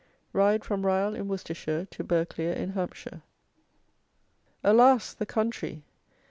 RIDE 0.33 0.65
FROM 0.65 0.83
RYALL, 0.83 1.13
IN 1.13 1.27
WORCESTERSHIRE, 1.27 1.85
TO 1.91 2.03
BURGHCLERE, 2.03 2.53
IN 2.53 2.71
HAMPSHIRE. 2.71 3.21
"Alas, 4.63 5.13
the 5.13 5.27
country! 5.27 5.83